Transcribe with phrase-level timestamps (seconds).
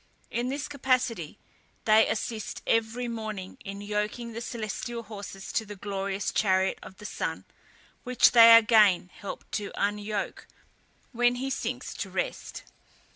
[0.31, 1.37] In this capacity
[1.85, 7.05] they assist every morning in yoking the celestial horses to the glorious chariot of the
[7.05, 7.45] sun,
[8.03, 10.47] which they again help to unyoke
[11.11, 12.63] when he sinks to rest.